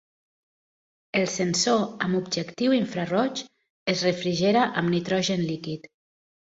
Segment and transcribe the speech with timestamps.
[1.19, 3.45] El sensor amb objectiu infraroig
[3.97, 5.91] es refrigera amb nitrogen líquid.